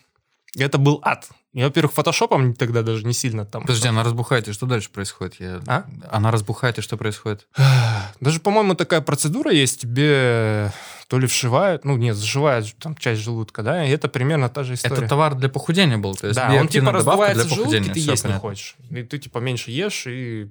[0.57, 1.29] Это был ад.
[1.55, 3.63] Я, во-первых, фотошопом тогда даже не сильно там...
[3.63, 5.35] Подожди, она разбухает, и что дальше происходит?
[5.39, 5.61] Я...
[5.67, 5.85] А?
[6.11, 7.47] Она разбухает, и что происходит?
[8.21, 10.73] Даже, по-моему, такая процедура есть, тебе
[11.13, 14.73] то ли вшивают, ну нет, зашивают там часть желудка, да, и это примерно та же
[14.73, 14.97] история.
[14.97, 18.25] Это товар для похудения был, то есть да, он типа раздувается в желудке, ты есть
[18.25, 18.77] не хочешь.
[18.89, 20.49] И ты типа меньше ешь и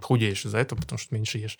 [0.00, 1.58] худеешь из-за этого, потому что меньше ешь.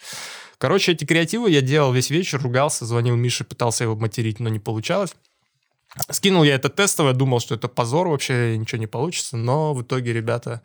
[0.57, 4.59] Короче, эти креативы я делал весь вечер, ругался, звонил Мише, пытался его материть, но не
[4.59, 5.15] получалось.
[6.09, 10.15] Скинул я это тестовое, думал, что это позор, вообще ничего не получится, но в итоге
[10.15, 10.63] ребята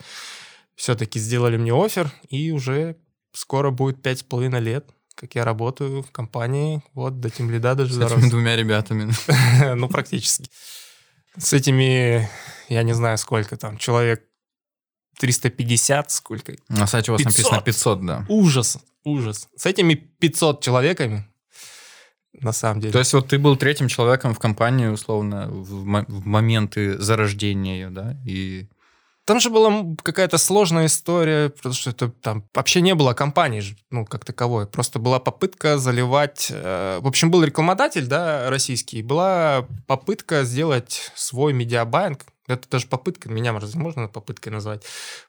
[0.76, 2.96] все-таки сделали мне офер, и уже
[3.34, 7.76] скоро будет пять с половиной лет, как я работаю в компании, вот, до тем лида
[7.76, 8.18] даже С дорос.
[8.20, 9.12] этими двумя ребятами.
[9.76, 10.50] ну, практически.
[11.38, 12.30] С этими,
[12.70, 14.24] я не знаю, сколько там, человек
[15.20, 16.54] 350, сколько?
[16.70, 17.52] На сайте у вас 500.
[17.52, 18.26] написано 500, да.
[18.30, 19.50] Ужас, ужас.
[19.58, 21.28] С этими 500 человеками,
[22.34, 22.94] на самом деле.
[22.94, 27.74] То есть вот ты был третьим человеком в компании, условно, в, мо- в моменты зарождения
[27.76, 28.18] ее, да?
[28.26, 28.70] И
[29.30, 33.62] Там же была какая-то сложная история, потому что это там вообще не было компании,
[33.92, 34.66] ну, как таковой.
[34.66, 36.48] Просто была попытка заливать...
[36.50, 39.04] э, в общем, был рекламодатель, да, российский.
[39.04, 42.26] Была попытка сделать свой media buying.
[42.48, 44.84] Это даже попытка, меня разве можно попыткой назвать?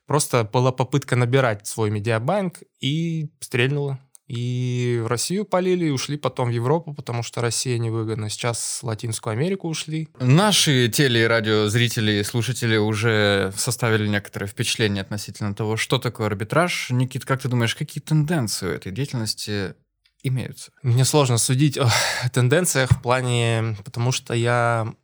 [0.06, 3.98] Просто была попытка набирать свой media buying и стрельнула.
[4.31, 8.29] И в Россию полили, и ушли потом в Европу, потому что Россия невыгодна.
[8.29, 10.09] Сейчас в Латинскую Америку ушли.
[10.21, 16.90] наши теле- и радиозрители и слушатели уже составили некоторое впечатление относительно того, что такое арбитраж.
[16.90, 19.75] Никит, как ты думаешь, какие тенденции у этой деятельности
[20.23, 20.71] имеются?
[20.85, 21.90] Мне сложно судить о
[22.33, 24.95] тенденциях в плане, потому что я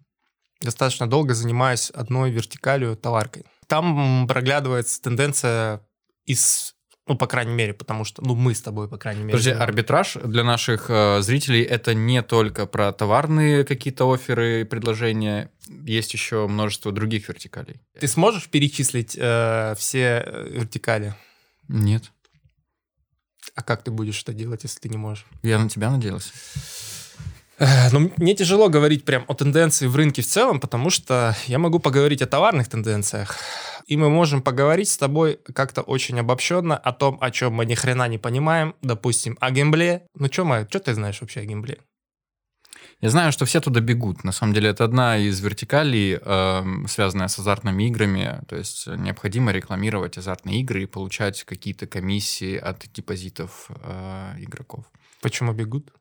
[0.60, 3.44] достаточно долго занимаюсь одной вертикалью товаркой.
[3.66, 5.80] Там проглядывается тенденция
[6.26, 6.75] из,
[7.06, 9.38] ну, по крайней мере, потому что, ну, мы с тобой, по крайней мере.
[9.38, 15.50] Подожди, арбитраж для наших э, зрителей это не только про товарные какие-то оферы и предложения,
[15.68, 17.80] есть еще множество других вертикалей.
[17.98, 21.14] Ты сможешь перечислить э, все э, вертикали?
[21.68, 22.10] Нет.
[23.54, 25.24] А как ты будешь это делать, если ты не можешь?
[25.42, 26.32] Я на тебя надеялся.
[27.58, 31.58] Э, Ну, мне тяжело говорить прям о тенденции в рынке в целом, потому что я
[31.58, 33.38] могу поговорить о товарных тенденциях.
[33.86, 37.74] И мы можем поговорить с тобой как-то очень обобщенно о том, о чем мы ни
[37.74, 38.74] хрена не понимаем.
[38.82, 40.06] Допустим, о геймбле.
[40.14, 41.78] Ну, что, Майя, что ты знаешь вообще о геймбле?
[43.00, 44.24] Я знаю, что все туда бегут.
[44.24, 48.40] На самом деле, это одна из вертикалей, эм, связанная с азартными играми.
[48.48, 54.86] То есть необходимо рекламировать азартные игры и получать какие-то комиссии от депозитов э, игроков.
[55.20, 55.92] Почему бегут?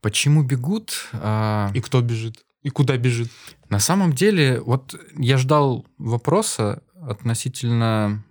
[0.00, 1.08] Почему бегут?
[1.12, 2.44] Э, И кто бежит?
[2.62, 3.30] И куда бежит?
[3.68, 8.24] На самом деле, вот я ждал вопроса относительно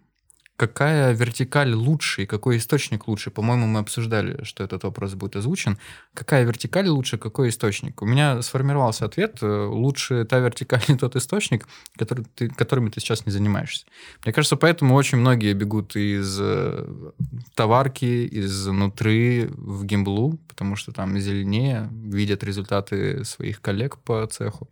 [0.58, 3.30] какая вертикаль лучше и какой источник лучше.
[3.32, 5.78] По-моему, мы обсуждали, что этот вопрос будет озвучен.
[6.14, 8.02] Какая вертикаль лучше, какой источник?
[8.02, 9.38] У меня сформировался ответ.
[9.42, 13.86] э, Лучше та вертикаль и тот источник, который ты, которыми ты сейчас не занимаешься.
[14.26, 17.12] Мне кажется, поэтому очень многие бегут из э,
[17.54, 24.68] товарки, из нутры в геймблу, потому что там зеленее, видят результаты своих коллег по цеху.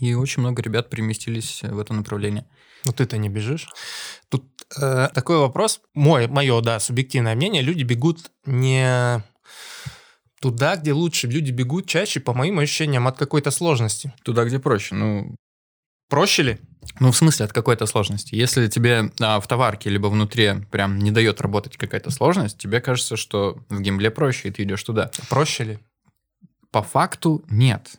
[0.00, 2.46] И очень много ребят переместились в это направление.
[2.84, 3.68] Ну, ты-то не бежишь.
[4.28, 4.44] Тут
[4.80, 5.80] э, такой вопрос.
[5.94, 7.62] Мой, мое, да, субъективное мнение.
[7.62, 9.22] Люди бегут не
[10.40, 11.28] туда, где лучше.
[11.28, 14.12] Люди бегут чаще, по моим ощущениям, от какой-то сложности.
[14.24, 14.94] Туда, где проще.
[14.94, 15.36] Ну,
[16.12, 16.58] Проще ли?
[17.00, 18.34] Ну, в смысле, от какой-то сложности.
[18.34, 23.16] Если тебе а, в товарке либо внутри прям не дает работать какая-то сложность, тебе кажется,
[23.16, 25.10] что в геймбле проще, и ты идешь туда.
[25.30, 25.78] Проще ли?
[26.70, 27.92] По факту нет.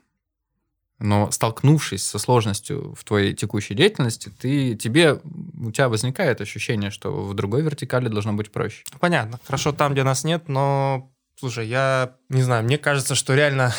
[1.04, 5.20] Но столкнувшись со сложностью в твоей текущей деятельности, ты, тебе,
[5.60, 8.86] у тебя возникает ощущение, что в другой вертикали должно быть проще.
[9.02, 9.38] Понятно.
[9.44, 11.12] Хорошо там, где нас нет, но...
[11.36, 13.74] Слушай, я не знаю, мне кажется, что реально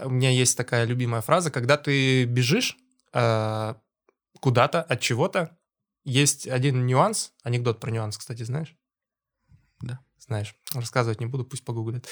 [0.00, 2.78] у меня есть такая любимая фраза, когда ты бежишь
[3.12, 3.74] э,
[4.40, 5.54] куда-то от чего-то,
[6.04, 8.74] есть один нюанс, анекдот про нюанс, кстати, знаешь?
[9.82, 10.00] Да.
[10.18, 10.54] Знаешь.
[10.72, 12.08] Рассказывать не буду, пусть погуглят.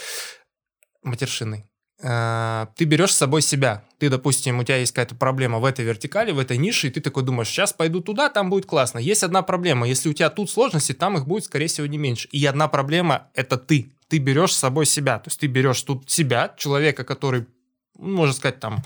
[1.02, 1.69] Матершинный.
[2.02, 3.84] Э, Ты берешь с собой себя.
[3.98, 7.00] Ты, допустим, у тебя есть какая-то проблема в этой вертикали, в этой нише, и ты
[7.00, 8.98] такой думаешь, сейчас пойду туда, там будет классно.
[8.98, 9.86] Есть одна проблема.
[9.86, 12.28] Если у тебя тут сложности, там их будет, скорее всего, не меньше.
[12.32, 13.92] И одна проблема– это ты.
[14.08, 15.18] Ты берешь с собой себя.
[15.18, 17.46] То есть ты берешь тут себя, человека, который
[17.98, 18.82] ну, можно сказать, там,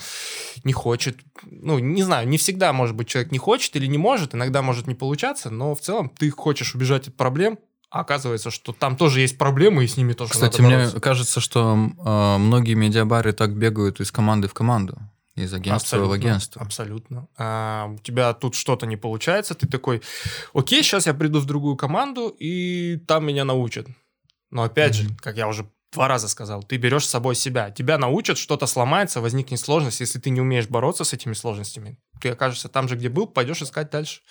[0.64, 1.18] не хочет.
[1.44, 4.88] Ну, не знаю, не всегда, может быть, человек не хочет или не может, иногда может
[4.88, 7.58] не получаться, но в целом ты хочешь убежать от проблем,
[7.94, 11.38] а оказывается, что там тоже есть проблемы, и с ними тоже Кстати, надо мне кажется,
[11.38, 14.98] что э, многие медиабары так бегают из команды в команду,
[15.36, 16.62] из агентства в Абсолютно, агентство.
[16.62, 17.28] Абсолютно.
[17.38, 20.02] А, у тебя тут что-то не получается, ты такой,
[20.52, 23.86] окей, сейчас я приду в другую команду, и там меня научат.
[24.50, 27.70] Но опять же, как я уже два раза сказал, ты берешь с собой себя.
[27.70, 30.00] Тебя научат, что-то сломается, возникнет сложность.
[30.00, 33.62] Если ты не умеешь бороться с этими сложностями, ты окажешься там же, где был, пойдешь
[33.62, 34.22] искать дальше.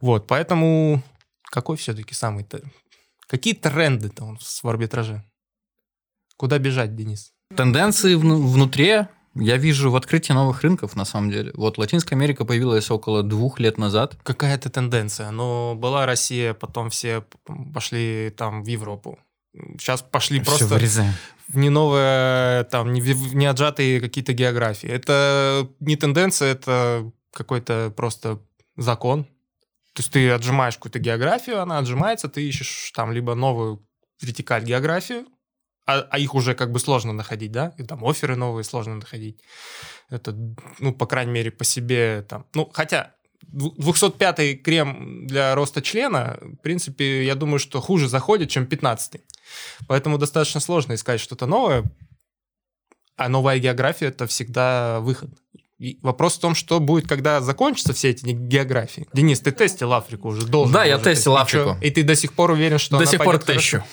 [0.00, 1.02] Вот, поэтому
[1.50, 2.46] какой все-таки самый...
[3.26, 5.22] Какие тренды-то нас в арбитраже?
[6.36, 7.32] Куда бежать, Денис?
[7.56, 11.52] Тенденции вну- внутри я вижу в открытии новых рынков, на самом деле.
[11.54, 14.16] Вот Латинская Америка появилась около двух лет назад.
[14.22, 15.30] Какая-то тенденция.
[15.30, 17.24] Но была Россия, потом все
[17.74, 19.18] пошли там в Европу.
[19.78, 21.12] Сейчас пошли Всё просто вырезаем.
[21.48, 24.88] в не новые, там, не, в- не отжатые какие-то географии.
[24.88, 28.40] Это не тенденция, это какой-то просто
[28.76, 29.26] закон.
[29.94, 33.86] То есть ты отжимаешь какую-то географию, она отжимается, ты ищешь там либо новую
[34.20, 35.26] вертикаль географию,
[35.86, 37.74] а, а их уже как бы сложно находить, да?
[37.78, 39.40] И там оферы новые сложно находить.
[40.08, 40.36] Это,
[40.78, 42.46] ну, по крайней мере, по себе там...
[42.54, 43.14] Ну, хотя
[43.52, 49.24] 205-й крем для роста члена, в принципе, я думаю, что хуже заходит, чем 15-й.
[49.88, 51.84] Поэтому достаточно сложно искать что-то новое.
[53.16, 55.30] А новая география– это всегда выход.
[55.80, 59.08] И вопрос в том, что будет, когда закончатся все эти географии.
[59.14, 60.74] Денис, ты тестил Африку уже, должен.
[60.74, 61.36] Да, я тестил?
[61.38, 61.76] Африку.
[61.80, 63.52] И ты до сих пор уверен, что До она сих пор хорошо?
[63.58, 63.84] тещу.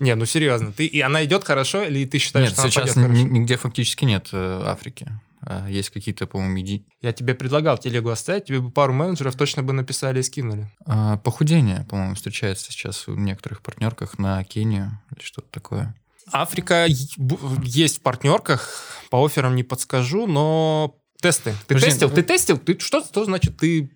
[0.00, 0.70] Не, ну серьезно.
[0.72, 3.22] Ты, и она идет хорошо, или ты считаешь, Нет, что она сейчас пойдет хорошо?
[3.26, 5.08] ни- нигде фактически нет э, Африки.
[5.40, 9.62] А Есть какие-то, по-моему, иди- Я тебе предлагал телегу оставить, тебе бы пару менеджеров точно
[9.62, 10.70] бы написали и скинули.
[10.84, 15.94] а, похудение, по-моему, встречается сейчас в некоторых партнерках на Кению или что-то такое.
[16.30, 18.70] Африка есть в партнерках,
[19.10, 21.52] по офферам не подскажу, но тесты.
[21.66, 22.10] Ты Подожди, тестил?
[22.10, 22.58] Ты тестил?
[22.58, 23.90] Ты что, что значит ты,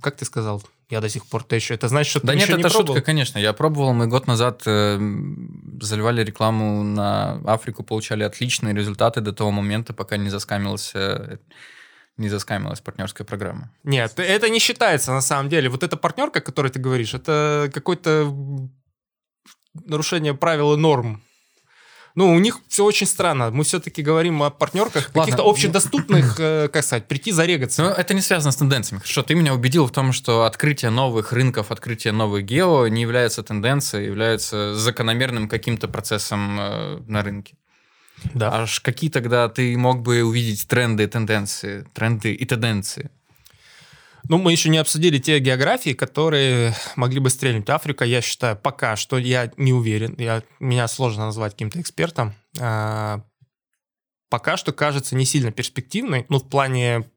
[0.00, 1.74] как ты сказал, я до сих пор тещу?
[1.74, 2.94] Это значит, что Да ты нет, еще не это пробовал?
[2.94, 3.38] шутка, конечно.
[3.38, 4.98] Я пробовал, мы год назад э,
[5.80, 11.40] заливали рекламу на Африку, получали отличные результаты до того момента, пока не заскамился
[12.18, 13.70] не заскамилась партнерская программа.
[13.84, 15.68] Нет, это не считается на самом деле.
[15.68, 18.72] Вот эта партнерка, о которой ты говоришь, это какое-то м,
[19.84, 21.22] нарушение правил и норм.
[22.16, 23.50] Ну, у них все очень странно.
[23.50, 27.82] Мы все-таки говорим о партнерках, каких-то общедоступных, э, как сказать, прийти зарегаться.
[27.82, 29.00] Но это не связано с тенденциями.
[29.00, 33.42] Хорошо, ты меня убедил в том, что открытие новых рынков, открытие новых гео не является
[33.42, 37.54] тенденцией, является закономерным каким-то процессом э, на рынке.
[38.32, 38.62] Да.
[38.62, 43.10] Аж какие тогда ты мог бы увидеть тренды, тенденции, тренды и тенденции?
[44.28, 47.68] Ну, мы еще не обсудили те географии, которые могли бы стрельнуть.
[47.70, 50.16] Африка, я считаю, пока что я не уверен.
[50.18, 52.34] Я, меня сложно назвать каким-то экспертом.
[52.58, 53.22] А,
[54.28, 56.26] пока что кажется не сильно перспективной.
[56.28, 57.08] Ну, в плане,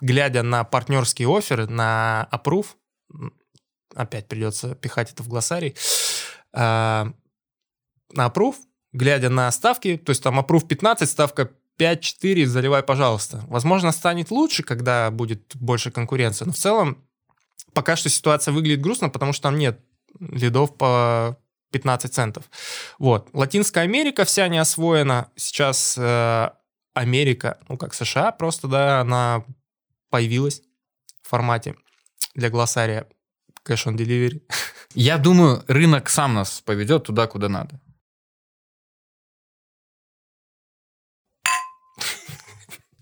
[0.00, 2.76] глядя на партнерские оферы, на опрув,
[3.94, 5.74] опять придется пихать это в глоссарий,
[6.52, 7.12] а,
[8.12, 8.56] на опрув,
[8.92, 13.44] глядя на ставки, то есть там опрув 15, ставка 5-4 заливай, пожалуйста.
[13.48, 17.04] Возможно, станет лучше, когда будет больше конкуренции, но в целом
[17.72, 19.80] пока что ситуация выглядит грустно, потому что там нет
[20.20, 21.36] лидов по
[21.72, 22.44] 15 центов.
[22.98, 23.28] Вот.
[23.32, 25.30] Латинская Америка вся не освоена.
[25.34, 26.50] Сейчас э,
[26.94, 29.44] Америка, ну как США, просто, да, она
[30.10, 30.62] появилась
[31.22, 31.74] в формате
[32.34, 33.08] для глоссария
[33.66, 34.42] cash on delivery.
[34.94, 37.80] Я думаю, рынок сам нас поведет туда, куда надо.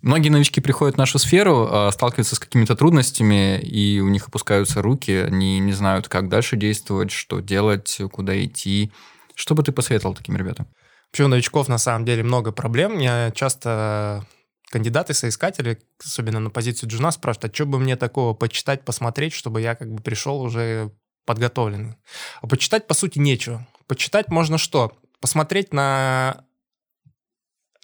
[0.03, 4.83] Многие новички приходят в нашу сферу, а, сталкиваются с какими-то трудностями, и у них опускаются
[4.83, 8.91] руки, они не знают, как дальше действовать, что делать, куда идти.
[9.37, 10.67] Что бы ты посоветовал таким ребятам?
[11.07, 12.99] Вообще у новичков на самом деле много проблем.
[12.99, 14.27] Я часто
[14.71, 19.61] кандидаты, соискатели, особенно на позицию джуна, спрашивают, а что бы мне такого почитать, посмотреть, чтобы
[19.61, 20.91] я как бы пришел уже
[21.27, 21.95] подготовленный.
[22.41, 23.69] А почитать, по сути, нечего.
[23.87, 24.97] Почитать можно что?
[25.21, 26.45] Посмотреть на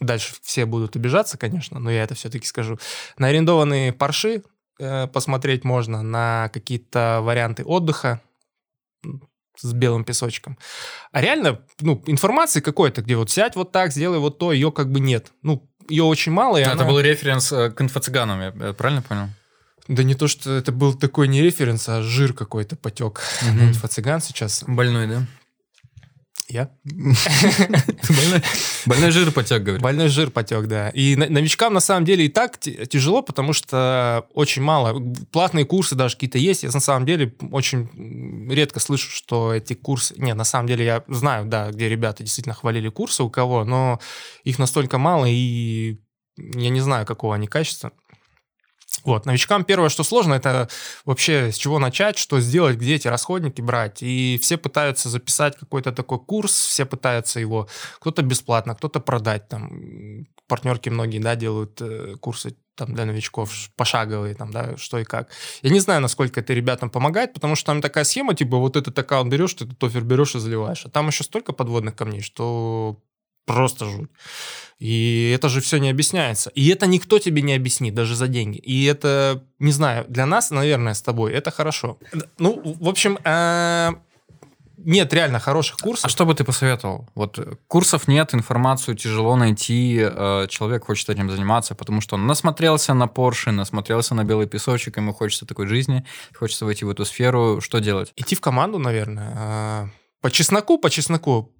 [0.00, 2.78] дальше все будут обижаться, конечно, но я это все-таки скажу.
[3.16, 4.42] На арендованные парши
[4.78, 8.20] э, посмотреть можно, на какие-то варианты отдыха
[9.56, 10.56] с белым песочком.
[11.12, 14.90] А реально, ну, информации какой-то, где вот сядь вот так, сделай вот то, ее как
[14.90, 15.32] бы нет.
[15.42, 16.58] Ну, ее очень мало.
[16.58, 16.84] И это она...
[16.84, 19.28] был референс э, к инфо-цыганам, я правильно понял?
[19.88, 23.22] Да не то, что это был такой не референс, а жир какой-то потек.
[23.42, 23.70] Угу.
[23.70, 24.62] Инфо-цыган сейчас.
[24.66, 25.26] Больной, да?
[26.50, 26.70] Я?
[28.86, 29.82] Больной жир потек, говорит.
[29.82, 30.88] Больной жир потек, да.
[30.90, 34.98] И новичкам на самом деле и так тяжело, потому что очень мало.
[35.30, 36.62] Платные курсы даже какие-то есть.
[36.62, 40.14] Я на самом деле очень редко слышу, что эти курсы...
[40.16, 44.00] Не, на самом деле я знаю, да, где ребята действительно хвалили курсы у кого, но
[44.44, 45.98] их настолько мало, и
[46.38, 47.92] я не знаю, какого они качества.
[49.04, 50.68] Вот, новичкам первое, что сложно, это
[51.04, 54.02] вообще с чего начать, что сделать, где эти расходники брать.
[54.02, 57.68] И все пытаются записать какой-то такой курс, все пытаются его,
[58.00, 59.48] кто-то бесплатно, кто-то продать.
[59.48, 65.04] Там партнерки многие, да, делают э, курсы там для новичков пошаговые, там, да, что и
[65.04, 65.30] как.
[65.62, 68.98] Я не знаю, насколько это ребятам помогает, потому что там такая схема, типа, вот этот
[68.98, 70.86] аккаунт берешь, ты этот офер берешь и заливаешь.
[70.86, 73.00] А там еще столько подводных камней, что
[73.48, 74.10] просто жуть.
[74.78, 76.50] И это же все не объясняется.
[76.50, 78.58] И это никто тебе не объяснит, даже за деньги.
[78.58, 81.98] И это, не знаю, для нас, наверное, с тобой это хорошо.
[82.38, 83.92] Ну, в общем, э,
[84.76, 86.04] нет реально хороших курсов.
[86.04, 87.08] А что бы ты посоветовал?
[87.16, 92.94] Вот курсов нет, информацию тяжело найти, э, человек хочет этим заниматься, потому что он насмотрелся
[92.94, 97.60] на Porsche, насмотрелся на белый песочек, ему хочется такой жизни, хочется войти в эту сферу.
[97.60, 98.12] Что делать?
[98.14, 99.32] Идти в команду, наверное.
[99.36, 99.88] Э,
[100.20, 101.52] по чесноку, по чесноку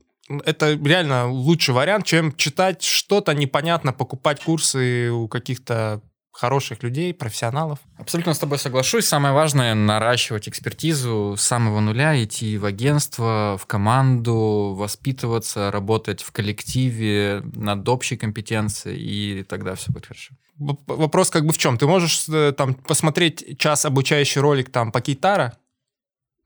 [0.45, 6.03] это реально лучший вариант, чем читать что-то непонятно, покупать курсы у каких-то
[6.39, 7.81] хороших людей, профессионалов.
[7.97, 9.07] Абсолютно с тобой соглашусь.
[9.07, 16.31] Самое важное— наращивать экспертизу с самого нуля, идти в агентство, в команду, воспитываться, работать в
[16.31, 20.35] коллективе над общей компетенцией, и тогда все будет хорошо.
[20.59, 21.77] Вопрос как бы в чем?
[21.77, 25.57] Ты можешь э, там посмотреть час обучающий ролик там по Кейтара,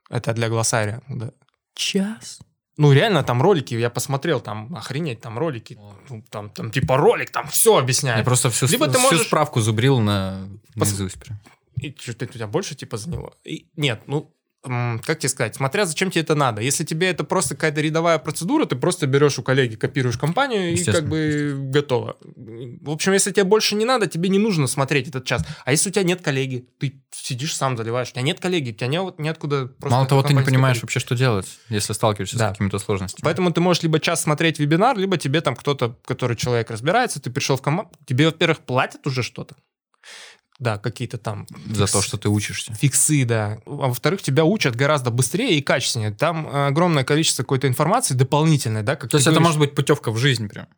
[0.08, 1.32] это для глоссария, да.
[1.74, 2.40] Час?
[2.78, 7.30] Ну, реально, там ролики, я посмотрел, там, охренеть, там ролики, ну, там, там, типа ролик,
[7.30, 8.18] там все объясняет.
[8.18, 9.26] Я просто всю, Либо ты всю можешь...
[9.26, 10.88] справку зубрил на Пос...
[10.88, 11.38] наизусть прям.
[11.76, 13.34] И что, у тебя больше, типа, за него?
[13.44, 16.62] И, нет, ну, как тебе сказать, смотря зачем тебе это надо.
[16.62, 20.84] Если тебе это просто какая-то рядовая процедура, ты просто берешь у коллеги, копируешь компанию и
[20.84, 22.16] как бы готово.
[22.22, 25.44] В общем, если тебе больше не надо, тебе не нужно смотреть этот час.
[25.64, 28.74] А если у тебя нет коллеги, ты сидишь сам заливаешь, у тебя нет коллеги, у
[28.74, 29.96] тебя не, неоткуда просто...
[29.96, 32.50] Мало того, ты не понимаешь вообще, что делать, если сталкиваешься да.
[32.50, 33.24] с какими-то сложностями.
[33.24, 37.30] Поэтому ты можешь либо час смотреть вебинар, либо тебе там кто-то, который человек разбирается, ты
[37.30, 39.56] пришел в команду, тебе, во-первых, платят уже что-то
[40.62, 41.46] да, какие-то там...
[41.66, 42.72] За то, что ты учишься.
[42.74, 43.58] Фиксы, да.
[43.66, 46.12] А во-вторых, тебя учат гораздо быстрее и качественнее.
[46.12, 48.96] Там огромное количество какой-то информации дополнительной, да.
[48.96, 49.40] Как то есть говоришь.
[49.40, 50.66] это может быть путевка в жизнь прям?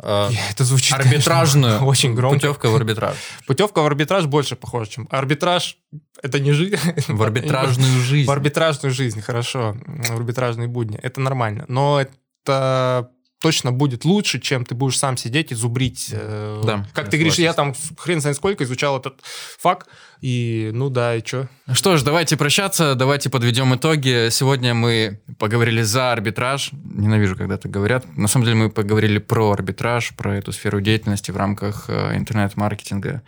[0.00, 2.36] А, это звучит арбитражную очень громко.
[2.36, 3.16] Путевка в арбитраж.
[3.48, 5.76] Путевка в арбитраж больше похожа, чем арбитраж.
[6.22, 6.76] Это не жизнь.
[7.08, 8.28] В арбитражную жизнь.
[8.28, 9.76] В арбитражную жизнь, хорошо.
[9.86, 11.00] В арбитражные будни.
[11.02, 11.64] Это нормально.
[11.66, 13.10] Но это
[13.40, 16.08] точно будет лучше, чем ты будешь сам сидеть и зубрить.
[16.12, 19.20] э, Да, как я ты говоришь, я там хрен знает сколько изучал этот
[19.58, 19.88] факт,
[20.20, 21.48] и ну да, и что?
[21.72, 24.28] Что ж, давайте прощаться, давайте подведем итоги.
[24.30, 26.70] Сегодня мы поговорили за арбитраж.
[26.72, 28.04] Ненавижу, когда так говорят.
[28.16, 33.22] На самом деле мы поговорили про арбитраж, про эту сферу деятельности в рамках э, интернет-маркетинга.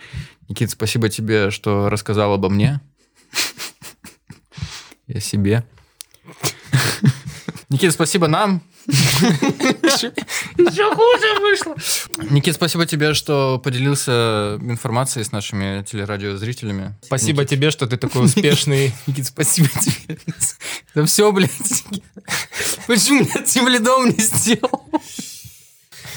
[0.48, 2.80] Никит, спасибо тебе, что рассказал обо мне.
[5.14, 5.64] О себе.
[7.70, 8.62] Никит, спасибо нам.
[8.88, 10.10] Еще
[10.94, 11.76] хуже вышло.
[12.30, 16.96] Никит, спасибо тебе, что поделился информацией с нашими телерадиозрителями.
[17.00, 18.92] Спасибо Никит, тебе, что ты такой успешный.
[19.06, 20.18] Никит, спасибо тебе.
[20.96, 21.84] Да все, блядь.
[22.88, 24.90] Почему меня тем лидом не сделал?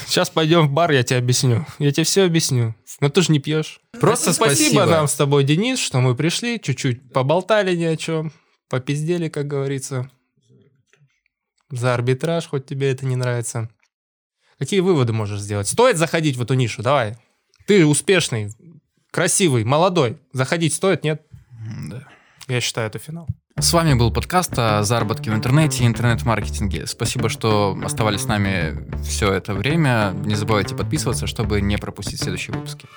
[0.07, 1.67] Сейчас пойдем в бар, я тебе объясню.
[1.77, 2.73] Я тебе все объясню.
[2.99, 3.79] Но ты же не пьешь.
[3.99, 4.85] Просто спасибо, спасибо.
[4.85, 8.31] нам с тобой, Денис, что мы пришли, чуть-чуть поболтали ни о чем,
[8.69, 10.09] попиздели, как говорится.
[11.73, 13.67] За арбитраж, хоть тебе это не нравится.
[14.59, 15.67] Какие выводы можешь сделать?
[15.67, 16.83] Стоит заходить в эту нишу?
[16.83, 17.17] Давай.
[17.65, 18.51] Ты успешный,
[19.09, 20.19] красивый, молодой.
[20.33, 21.25] Заходить стоит, нет?
[21.89, 22.03] Да.
[22.47, 23.27] Я считаю, это финал.
[23.59, 26.85] С вами был подкаст о заработке в интернете и интернет-маркетинге.
[26.85, 30.13] Спасибо, что оставались с нами все это время.
[30.25, 32.87] Не забывайте подписываться, чтобы не пропустить следующие выпуски.